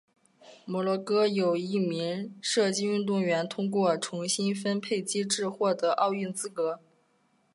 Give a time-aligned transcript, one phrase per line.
[0.65, 6.79] 摩洛哥有一名射击运动员透过重新分配机制获得奥运资格。